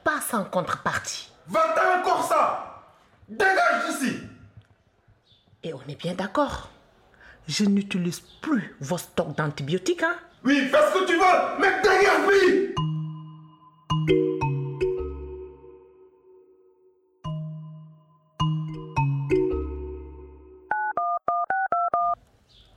pas 0.03 0.21
sans 0.21 0.45
contrepartie. 0.45 1.33
Va-t'en, 1.47 2.03
Corsa 2.03 2.83
Dégage 3.29 3.87
d'ici 3.89 4.19
Et 5.63 5.73
on 5.75 5.81
est 5.89 5.99
bien 5.99 6.15
d'accord. 6.15 6.71
Je 7.47 7.65
n'utilise 7.65 8.21
plus 8.41 8.75
vos 8.81 8.99
stocks 8.99 9.37
d'antibiotiques, 9.37 10.03
hein 10.03 10.17
Oui, 10.45 10.69
fais 10.69 10.79
ce 10.79 10.99
que 10.99 11.07
tu 11.07 11.15
veux, 11.15 11.61
mais 11.61 11.83
dégage, 11.83 12.27
oui 12.29 12.75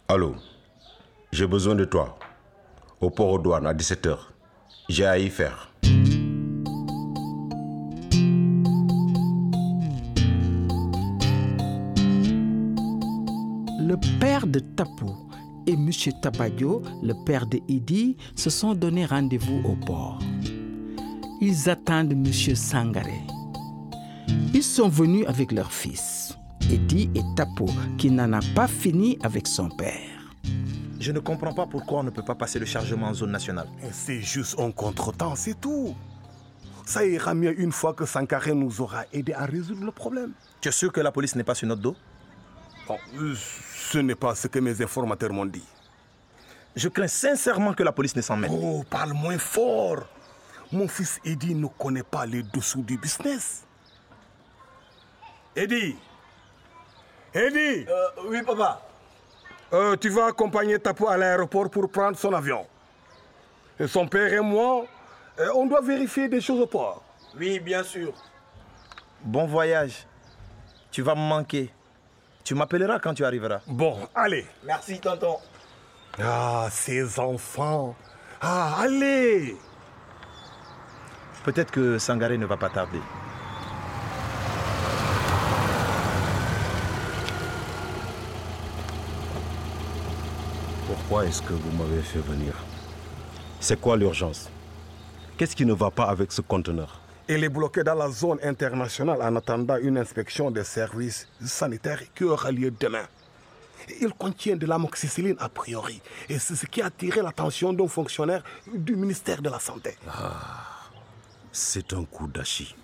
Allô, 0.10 0.36
j'ai 1.38 1.46
besoin 1.46 1.76
de 1.76 1.86
toi. 1.86 2.18
Au 3.00 3.12
port 3.12 3.34
aux 3.34 3.38
douanes 3.38 3.68
à 3.68 3.74
17h. 3.74 4.18
J'ai 4.90 5.06
à 5.06 5.20
y 5.20 5.30
faire. 5.30 5.72
Le 13.80 14.20
père 14.20 14.48
de 14.48 14.58
Tapo 14.58 15.30
et 15.68 15.74
M. 15.74 15.92
Tabadio, 16.24 16.82
le 17.04 17.14
père 17.24 17.46
de 17.46 17.60
Idi, 17.68 18.18
se 18.36 18.50
sont 18.50 18.74
donné 18.74 19.06
rendez-vous 19.06 19.62
au 19.64 19.76
port. 19.86 20.18
Ils 21.40 21.70
attendent 21.70 22.14
M. 22.14 22.34
Sangaré. 22.56 23.22
Ils 24.56 24.64
sont 24.64 24.90
venus 24.90 25.26
avec 25.28 25.52
leur 25.52 25.72
fils, 25.72 26.36
Idi 26.72 27.12
et 27.14 27.22
Tapo, 27.36 27.68
qui 28.00 28.10
n'en 28.10 28.34
a 28.34 28.40
pas 28.56 28.68
fini 28.68 29.20
avec 29.22 29.46
son 29.46 29.70
père. 29.70 30.17
Je 31.08 31.14
ne 31.14 31.20
comprends 31.20 31.54
pas 31.54 31.66
pourquoi 31.66 32.00
on 32.00 32.04
ne 32.04 32.10
peut 32.10 32.22
pas 32.22 32.36
passer 32.36 32.60
le 32.60 32.66
chargement 32.66 33.08
en 33.08 33.14
zone 33.14 33.32
nationale. 33.32 33.70
C'est 33.94 34.20
juste 34.20 34.60
un 34.60 34.72
contretemps, 34.72 35.38
c'est 35.38 35.54
tout. 35.54 35.96
Ça 36.86 37.06
ira 37.06 37.34
mieux 37.34 37.58
une 37.62 37.72
fois 37.72 37.94
que 37.94 38.06
Sankaré 38.06 38.54
nous 38.54 38.82
aura 38.82 39.06
aidé 39.14 39.32
à 39.32 39.46
résoudre 39.46 39.86
le 39.86 39.94
problème. 39.94 40.34
Tu 40.60 40.68
es 40.68 40.72
sûr 40.74 40.92
que 40.92 41.00
la 41.00 41.14
police 41.14 41.34
n'est 41.38 41.46
pas 41.46 41.56
sur 41.56 41.66
notre 41.66 41.82
dos? 41.82 41.96
Bon, 42.90 42.98
euh, 43.20 43.34
ce 43.74 44.00
n'est 44.00 44.16
pas 44.16 44.36
ce 44.36 44.50
que 44.50 44.60
mes 44.60 44.82
informateurs 44.82 45.32
m'ont 45.32 45.46
dit. 45.46 45.64
Je 46.76 46.90
crains 46.90 47.08
sincèrement 47.08 47.74
que 47.74 47.84
la 47.84 47.94
police 47.94 48.18
ne 48.18 48.22
s'en 48.22 48.36
mêle. 48.36 48.52
Oh, 48.54 48.84
parle 48.90 49.14
moins 49.14 49.38
fort. 49.38 50.10
Mon 50.74 50.90
fils 50.90 51.22
Eddie 51.24 51.56
ne 51.56 51.68
connaît 51.68 52.04
pas 52.04 52.26
les 52.26 52.44
dessous 52.44 52.82
du 52.82 52.98
business. 52.98 53.64
Eddie 55.56 55.96
Eddie 57.34 57.86
Oui, 58.28 58.44
papa. 58.46 58.87
Euh, 59.74 59.98
tu 59.98 60.10
vas 60.10 60.28
accompagner 60.28 60.80
Tapo 60.80 61.08
à 61.10 61.18
l'aéroport 61.18 61.70
pour 61.70 61.90
prendre 61.90 62.18
son 62.18 62.34
avion. 62.34 62.66
Et 63.80 63.88
son 63.88 64.08
père 64.08 64.32
et 64.34 64.40
moi, 64.40 64.86
euh, 65.40 65.50
on 65.56 65.66
doit 65.66 65.82
vérifier 65.82 66.30
des 66.30 66.42
choses 66.42 66.62
au 66.62 66.68
port. 66.68 67.04
Oui, 67.38 67.60
bien 67.60 67.84
sûr. 67.84 68.14
Bon 69.22 69.46
voyage. 69.46 70.08
Tu 70.90 71.02
vas 71.02 71.16
me 71.16 71.22
manquer. 71.22 71.70
Tu 72.44 72.56
m'appelleras 72.56 73.00
quand 73.00 73.14
tu 73.14 73.26
arriveras. 73.26 73.60
Bon, 73.68 74.08
allez. 74.16 74.46
Merci, 74.64 75.00
tonton. 75.00 75.38
Ah, 76.20 76.68
ces 76.72 77.20
enfants. 77.20 77.94
Ah, 78.42 78.78
allez. 78.80 79.58
Peut-être 81.44 81.72
que 81.72 81.98
Sangaré 82.00 82.38
ne 82.38 82.46
va 82.46 82.58
pas 82.58 82.70
tarder. 82.70 83.02
Pourquoi 91.18 91.32
est-ce 91.32 91.42
que 91.42 91.54
vous 91.54 91.72
m'avez 91.72 92.04
fait 92.04 92.20
venir? 92.20 92.54
C'est 93.60 93.82
quoi 93.82 93.98
l'urgence? 93.98 94.52
Qu'est-ce 95.36 95.56
qui 95.56 95.66
ne 95.66 95.74
va 95.74 95.90
pas 95.90 96.04
avec 96.04 96.32
ce 96.32 96.42
conteneur? 96.42 97.02
Il 97.28 97.44
est 97.44 97.50
bloqué 97.50 97.84
dans 97.84 97.96
la 97.96 98.12
zone 98.12 98.38
internationale 98.44 99.20
en 99.24 99.36
attendant 99.36 99.78
une 99.78 99.98
inspection 99.98 100.52
des 100.52 100.64
services 100.64 101.28
sanitaires 101.44 102.04
qui 102.14 102.24
aura 102.24 102.52
lieu 102.52 102.70
demain. 102.70 103.08
Il 104.00 104.10
contient 104.10 104.56
de 104.56 104.68
l'amoxicilline 104.68 105.38
a 105.40 105.50
priori. 105.50 106.04
Et 106.30 106.38
c'est 106.38 106.56
ce 106.56 106.68
qui 106.68 106.84
a 106.84 106.86
attiré 106.86 107.24
l'attention 107.24 107.74
d'un 107.74 107.88
fonctionnaire 107.88 108.44
du 108.72 108.96
ministère 108.96 109.42
de 109.42 109.50
la 109.50 109.60
Santé. 109.60 109.98
C'est 111.52 111.94
un 111.94 112.06
coup 112.06 112.28
d'achis. 112.28 112.76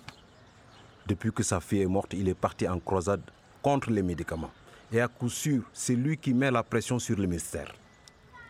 Depuis 1.06 1.30
que 1.30 1.44
sa 1.44 1.60
fille 1.60 1.82
est 1.82 1.86
morte, 1.86 2.14
il 2.14 2.28
est 2.28 2.34
parti 2.34 2.66
en 2.66 2.80
croisade 2.80 3.22
contre 3.62 3.90
les 3.90 4.02
médicaments. 4.02 4.50
Et 4.92 5.00
à 5.00 5.06
coup 5.06 5.28
sûr, 5.28 5.62
c'est 5.72 5.94
lui 5.94 6.18
qui 6.18 6.34
met 6.34 6.50
la 6.50 6.64
pression 6.64 6.98
sur 6.98 7.16
le 7.16 7.26
ministère. 7.26 7.72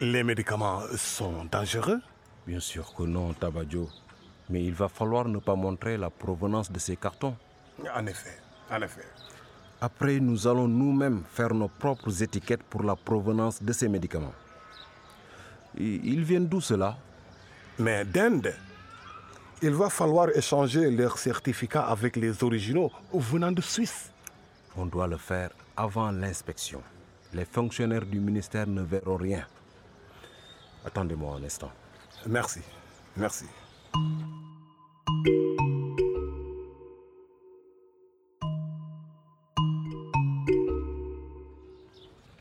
Les 0.00 0.24
médicaments 0.24 0.80
sont 0.96 1.44
dangereux? 1.44 2.00
Bien 2.46 2.58
sûr 2.58 2.92
que 2.94 3.04
non, 3.04 3.32
Tabadjo. 3.32 3.88
Mais 4.50 4.64
il 4.64 4.74
va 4.74 4.88
falloir 4.88 5.26
ne 5.26 5.38
pas 5.38 5.54
montrer 5.54 5.96
la 5.96 6.10
provenance 6.10 6.70
de 6.70 6.80
ces 6.80 6.96
cartons. 6.96 7.36
En 7.94 8.04
effet, 8.06 8.36
en 8.70 8.82
effet. 8.82 9.06
Après, 9.80 10.18
nous 10.18 10.48
allons 10.48 10.66
nous-mêmes 10.66 11.22
faire 11.32 11.54
nos 11.54 11.68
propres 11.68 12.22
étiquettes 12.22 12.64
pour 12.64 12.82
la 12.82 12.96
provenance 12.96 13.62
de 13.62 13.72
ces 13.72 13.88
médicaments. 13.88 14.34
Ils 15.78 16.24
viennent 16.24 16.48
d'où 16.48 16.60
cela 16.60 16.96
Mais 17.78 18.04
d'Inde, 18.04 18.52
il 19.62 19.70
va 19.74 19.90
falloir 19.90 20.28
échanger 20.30 20.90
leurs 20.90 21.18
certificats 21.18 21.86
avec 21.86 22.16
les 22.16 22.42
originaux 22.42 22.90
venant 23.12 23.52
de 23.52 23.60
Suisse. 23.60 24.10
On 24.76 24.86
doit 24.86 25.06
le 25.06 25.18
faire 25.18 25.50
avant 25.76 26.10
l'inspection. 26.10 26.82
Les 27.32 27.44
fonctionnaires 27.44 28.04
du 28.06 28.18
ministère 28.18 28.66
ne 28.66 28.82
verront 28.82 29.16
rien. 29.16 29.46
Attendez-moi 30.84 31.36
un 31.36 31.44
instant. 31.44 31.72
Merci. 32.26 32.60
Merci. 33.16 33.46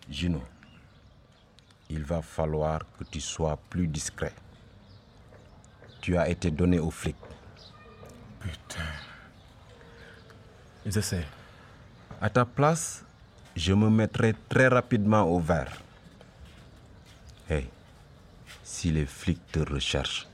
Gino, 0.09 0.41
il 1.89 2.03
va 2.03 2.21
falloir 2.21 2.79
que 2.97 3.03
tu 3.03 3.19
sois 3.19 3.57
plus 3.69 3.87
discret. 3.87 4.33
Tu 6.01 6.17
as 6.17 6.29
été 6.29 6.51
donné 6.51 6.79
aux 6.79 6.91
flics. 6.91 7.15
Putain. 8.39 8.83
Ils 10.85 10.97
essaient. 10.97 11.25
À 12.21 12.29
ta 12.29 12.45
place, 12.45 13.05
je 13.55 13.73
me 13.73 13.89
mettrai 13.89 14.35
très 14.49 14.67
rapidement 14.67 15.23
au 15.23 15.39
vert. 15.39 15.81
Hey, 17.49 17.69
si 18.73 18.91
les 18.91 19.05
flics 19.05 19.51
te 19.51 19.59
recherchent, 19.59 20.27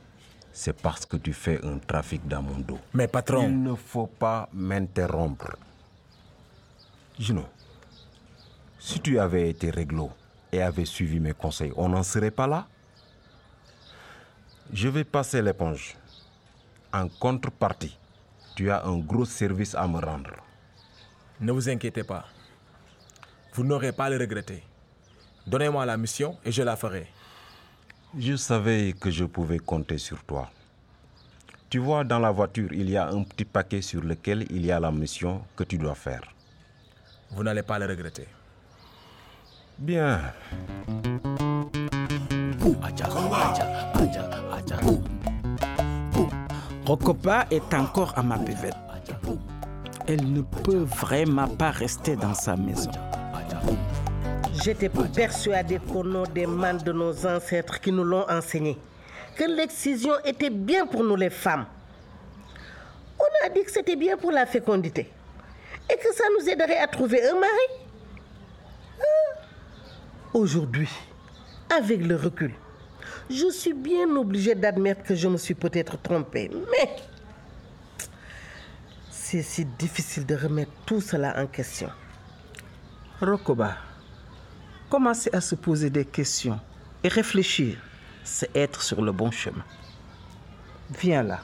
c'est 0.53 0.81
parce 0.81 1.05
que 1.05 1.17
tu 1.17 1.33
fais 1.33 1.59
un 1.65 1.77
trafic 1.77 2.25
dans 2.25 2.41
mon 2.41 2.59
dos. 2.59 2.79
Mais 2.93 3.09
patron. 3.09 3.43
Il 3.43 3.61
ne 3.61 3.75
faut 3.75 4.07
pas 4.07 4.47
m'interrompre. 4.53 5.57
Gino, 7.19 7.43
si 8.79 9.01
tu 9.01 9.19
avais 9.19 9.49
été 9.49 9.69
réglo 9.69 10.09
et 10.53 10.61
avais 10.61 10.85
suivi 10.85 11.19
mes 11.19 11.33
conseils, 11.33 11.73
on 11.75 11.89
n'en 11.89 12.01
serait 12.01 12.31
pas 12.31 12.47
là? 12.47 12.65
Je 14.71 14.87
vais 14.87 15.03
passer 15.03 15.41
l'éponge. 15.41 15.97
En 16.93 17.09
contrepartie, 17.09 17.97
tu 18.55 18.71
as 18.71 18.85
un 18.85 18.99
gros 18.99 19.25
service 19.25 19.75
à 19.75 19.85
me 19.85 19.99
rendre. 19.99 20.31
Ne 21.41 21.51
vous 21.51 21.67
inquiétez 21.67 22.05
pas. 22.05 22.25
Vous 23.53 23.65
n'aurez 23.65 23.91
pas 23.91 24.05
à 24.05 24.09
le 24.09 24.17
regretter. 24.17 24.63
Donnez-moi 25.45 25.85
la 25.85 25.97
mission 25.97 26.37
et 26.45 26.53
je 26.53 26.63
la 26.63 26.77
ferai. 26.77 27.09
Je 28.17 28.35
savais 28.35 28.93
que 28.99 29.11
je 29.11 29.23
pouvais 29.23 29.59
compter 29.59 29.99
sur 29.99 30.23
toi. 30.23 30.49
Tu 31.69 31.77
vois, 31.77 32.03
dans 32.03 32.17
la 32.17 32.31
voiture, 32.31 32.73
il 32.73 32.89
y 32.89 32.97
a 32.97 33.07
un 33.07 33.21
petit 33.21 33.45
paquet 33.45 33.83
sur 33.83 34.01
lequel 34.01 34.47
il 34.49 34.65
y 34.65 34.71
a 34.71 34.79
la 34.79 34.91
mission 34.91 35.43
que 35.55 35.63
tu 35.63 35.77
dois 35.77 35.93
faire. 35.93 36.23
Vous 37.29 37.43
n'allez 37.43 37.61
pas 37.61 37.77
le 37.77 37.85
regretter. 37.85 38.27
Bien. 39.77 40.19
Rocopa 46.87 47.45
est 47.51 47.73
encore 47.75 48.17
à 48.17 48.23
ma 48.23 48.39
buvette. 48.39 48.75
Elle 50.07 50.33
ne 50.33 50.41
peut 50.41 50.83
vraiment 50.83 51.47
pas 51.47 51.69
rester 51.69 52.15
dans 52.15 52.33
sa 52.33 52.55
maison. 52.55 52.89
J'étais 54.63 54.89
persuadée 54.89 55.79
qu'au 55.79 56.03
nom 56.03 56.23
des 56.23 56.45
mains 56.45 56.73
de 56.73 56.91
nos 56.91 57.25
ancêtres 57.25 57.79
qui 57.79 57.91
nous 57.91 58.03
l'ont 58.03 58.29
enseigné, 58.29 58.77
que 59.37 59.45
l'excision 59.45 60.13
était 60.25 60.49
bien 60.49 60.85
pour 60.85 61.03
nous 61.03 61.15
les 61.15 61.29
femmes. 61.29 61.65
On 63.17 63.45
a 63.45 63.49
dit 63.49 63.63
que 63.63 63.71
c'était 63.71 63.95
bien 63.95 64.17
pour 64.17 64.31
la 64.31 64.45
fécondité 64.45 65.09
et 65.89 65.95
que 65.95 66.13
ça 66.13 66.25
nous 66.37 66.49
aiderait 66.49 66.77
à 66.77 66.87
trouver 66.87 67.23
un 67.29 67.35
mari. 67.35 67.87
Hein? 68.99 69.41
Aujourd'hui, 70.33 70.89
avec 71.75 72.05
le 72.05 72.17
recul, 72.17 72.51
je 73.29 73.49
suis 73.51 73.73
bien 73.73 74.09
obligée 74.15 74.55
d'admettre 74.55 75.03
que 75.03 75.15
je 75.15 75.27
me 75.29 75.37
suis 75.37 75.55
peut-être 75.55 76.01
trompée, 76.01 76.51
mais 76.71 76.89
c'est 79.09 79.41
si 79.41 79.63
difficile 79.63 80.25
de 80.25 80.35
remettre 80.35 80.71
tout 80.85 81.01
cela 81.01 81.41
en 81.41 81.47
question. 81.47 81.89
Rokoba, 83.21 83.75
commencer 84.89 85.29
à 85.33 85.41
se 85.41 85.55
poser 85.55 85.89
des 85.89 86.05
questions 86.05 86.59
et 87.03 87.07
réfléchir, 87.07 87.77
c'est 88.23 88.55
être 88.55 88.81
sur 88.81 89.01
le 89.01 89.11
bon 89.11 89.31
chemin. 89.31 89.63
Viens 90.99 91.23
là. 91.23 91.41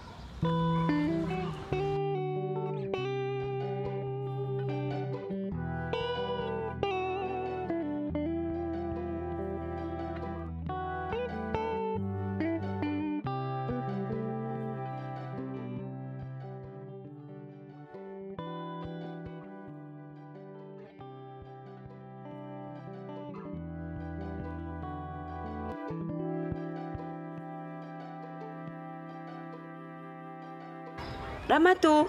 Ramato, 31.49 32.07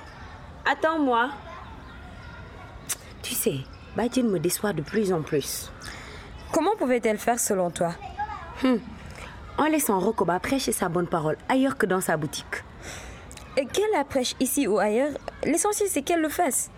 attends-moi. 0.64 1.30
Tu 3.22 3.34
sais, 3.34 3.58
Badine 3.96 4.30
me 4.30 4.38
déçoit 4.38 4.72
de 4.72 4.82
plus 4.82 5.12
en 5.12 5.22
plus. 5.22 5.70
Comment 6.52 6.76
pouvait-elle 6.76 7.18
faire 7.18 7.38
selon 7.38 7.70
toi? 7.70 7.92
Hum, 8.64 8.80
En 9.58 9.64
laissant 9.66 9.98
Rokoba 9.98 10.38
prêcher 10.40 10.72
sa 10.72 10.88
bonne 10.88 11.06
parole 11.06 11.36
ailleurs 11.48 11.76
que 11.76 11.86
dans 11.86 12.00
sa 12.00 12.16
boutique. 12.16 12.64
Et 13.56 13.66
qu'elle 13.66 13.90
la 13.94 14.04
prêche 14.04 14.34
ici 14.40 14.66
ou 14.66 14.78
ailleurs, 14.78 15.12
l'essentiel 15.44 15.88
c'est 15.90 16.02
qu'elle 16.02 16.20
le 16.20 16.28
fasse. 16.28 16.70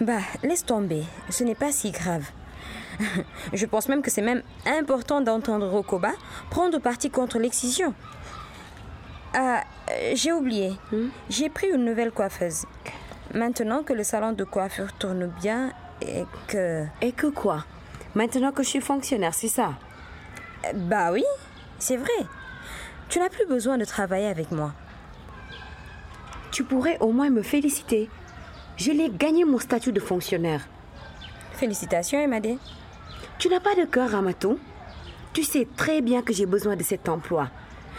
Bah, 0.00 0.20
laisse 0.42 0.64
tomber, 0.64 1.04
ce 1.30 1.44
n'est 1.44 1.54
pas 1.54 1.72
si 1.72 1.90
grave. 1.90 2.24
Je 3.52 3.66
pense 3.66 3.88
même 3.88 4.02
que 4.02 4.10
c'est 4.10 4.22
même 4.22 4.42
important 4.66 5.20
d'entendre 5.20 5.66
Rokoba 5.68 6.12
prendre 6.50 6.78
parti 6.78 7.10
contre 7.10 7.38
l'excision. 7.38 7.94
Ah, 9.34 9.62
j'ai 10.14 10.32
oublié. 10.32 10.72
J'ai 11.28 11.48
pris 11.48 11.68
une 11.68 11.84
nouvelle 11.84 12.10
coiffeuse. 12.10 12.64
Maintenant 13.34 13.82
que 13.82 13.92
le 13.92 14.04
salon 14.04 14.32
de 14.32 14.44
coiffure 14.44 14.92
tourne 14.94 15.26
bien 15.40 15.72
et 16.00 16.24
que... 16.46 16.84
Et 17.02 17.12
que 17.12 17.26
quoi? 17.26 17.64
Maintenant 18.14 18.52
que 18.52 18.62
je 18.62 18.68
suis 18.68 18.80
fonctionnaire, 18.80 19.34
c'est 19.34 19.48
ça? 19.48 19.74
Bah 20.74 21.12
oui, 21.12 21.24
c'est 21.78 21.96
vrai. 21.96 22.26
Tu 23.08 23.18
n'as 23.18 23.28
plus 23.28 23.46
besoin 23.46 23.78
de 23.78 23.84
travailler 23.84 24.26
avec 24.26 24.50
moi. 24.50 24.72
Tu 26.50 26.64
pourrais 26.64 26.98
au 27.00 27.12
moins 27.12 27.30
me 27.30 27.42
féliciter. 27.42 28.08
Je 28.76 28.92
l'ai 28.92 29.10
gagné 29.10 29.44
mon 29.44 29.58
statut 29.58 29.92
de 29.92 30.00
fonctionnaire. 30.00 30.66
Félicitations, 31.52 32.18
Emadé. 32.18 32.58
Tu 33.38 33.48
n'as 33.48 33.60
pas 33.60 33.74
de 33.74 33.84
cœur, 33.84 34.10
Ramato 34.10 34.58
Tu 35.32 35.42
sais 35.42 35.66
très 35.76 36.00
bien 36.00 36.22
que 36.22 36.32
j'ai 36.32 36.46
besoin 36.46 36.76
de 36.76 36.82
cet 36.82 37.08
emploi. 37.08 37.50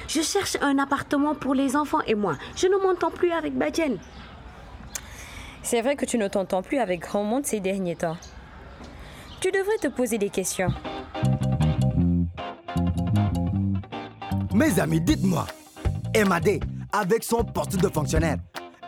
Je 0.09 0.21
cherche 0.21 0.57
un 0.61 0.79
appartement 0.79 1.35
pour 1.35 1.53
les 1.53 1.75
enfants 1.75 2.01
et 2.07 2.15
moi. 2.15 2.35
Je 2.55 2.65
ne 2.65 2.77
m'entends 2.77 3.11
plus 3.11 3.31
avec 3.31 3.55
Badjen. 3.55 3.99
C'est 5.61 5.83
vrai 5.83 5.95
que 5.95 6.03
tu 6.03 6.17
ne 6.17 6.27
t'entends 6.27 6.63
plus 6.63 6.79
avec 6.79 7.01
grand 7.01 7.23
monde 7.23 7.45
ces 7.45 7.59
derniers 7.59 7.95
temps. 7.95 8.17
Tu 9.39 9.51
devrais 9.51 9.77
te 9.79 9.87
poser 9.87 10.17
des 10.17 10.31
questions. 10.31 10.73
Mes 14.51 14.79
amis, 14.79 14.99
dites-moi, 14.99 15.45
Emadé, 16.15 16.59
avec 16.91 17.23
son 17.23 17.43
poste 17.43 17.77
de 17.77 17.87
fonctionnaire, 17.87 18.37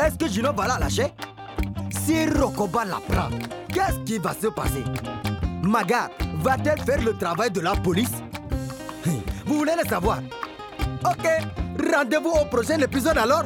est-ce 0.04 0.18
que 0.18 0.28
Gino 0.28 0.52
va 0.54 0.68
la 0.68 0.80
lâcher? 0.80 1.14
Si 2.04 2.26
Rokoba 2.30 2.84
la 2.84 3.00
prend, 3.08 3.30
qu'est-ce 3.72 4.00
qui 4.00 4.18
va 4.18 4.34
se 4.34 4.48
passer? 4.48 4.84
Maga 5.62 6.10
va-t-elle 6.42 6.80
faire 6.80 7.04
le 7.04 7.16
travail 7.16 7.52
de 7.52 7.62
la 7.62 7.76
police? 7.76 8.24
Vous 9.46 9.58
voulez 9.58 9.74
le 9.82 9.88
savoir 9.88 10.18
Ok, 11.04 11.28
rendez-vous 11.94 12.30
au 12.30 12.46
prochain 12.46 12.80
épisode 12.80 13.18
alors 13.18 13.44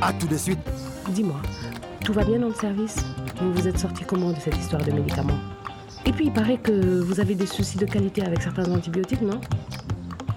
À 0.00 0.12
tout 0.12 0.26
de 0.26 0.36
suite. 0.36 0.60
Dis-moi, 1.08 1.36
tout 2.04 2.12
va 2.12 2.24
bien 2.24 2.38
dans 2.38 2.48
le 2.48 2.54
service? 2.54 2.96
Vous 3.40 3.52
vous 3.52 3.66
êtes 3.66 3.78
sorti 3.78 4.04
comment 4.04 4.30
de 4.30 4.38
cette 4.38 4.56
histoire 4.56 4.82
de 4.82 4.92
médicaments? 4.92 5.38
Et 6.06 6.12
puis 6.12 6.26
il 6.26 6.32
paraît 6.32 6.58
que 6.58 7.00
vous 7.00 7.18
avez 7.18 7.34
des 7.34 7.46
soucis 7.46 7.78
de 7.78 7.86
qualité 7.86 8.24
avec 8.24 8.42
certains 8.42 8.70
antibiotiques, 8.70 9.22
non? 9.22 9.40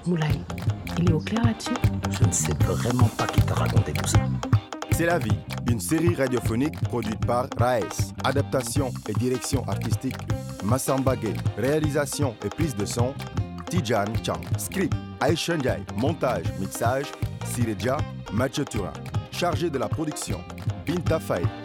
Moulay, 0.08 0.28
il 0.98 1.10
est 1.10 1.14
au 1.14 1.20
clair 1.20 1.44
là-dessus? 1.44 1.74
Je 2.10 2.26
ne 2.26 2.32
sais 2.32 2.54
vraiment 2.62 3.10
pas 3.18 3.28
qui 3.28 3.42
t'a 3.42 3.54
raconté 3.54 3.94
tout 3.94 4.08
ça. 4.08 4.20
C'est 4.92 5.06
la 5.06 5.20
vie, 5.20 5.38
une 5.70 5.80
série 5.80 6.16
radiophonique 6.16 6.80
produite 6.82 7.24
par 7.26 7.48
Raes. 7.60 8.14
Adaptation 8.24 8.92
et 9.08 9.14
direction 9.14 9.64
artistique, 9.68 10.16
Massamba 10.64 11.16
Gay. 11.16 11.34
Réalisation 11.58 12.36
et 12.44 12.50
prise 12.50 12.76
de 12.76 12.86
son, 12.86 13.14
Tijan 13.70 14.06
Chang. 14.24 14.40
Script, 14.58 14.94
Ndiaye. 15.22 15.86
Montage, 15.96 16.46
mixage, 16.60 17.08
Sireja 17.46 17.98
Mathieu. 18.34 18.66
Chargé 19.32 19.70
de 19.70 19.78
la 19.78 19.88
production, 19.88 20.40
Binta 20.86 21.20
Faye. 21.20 21.65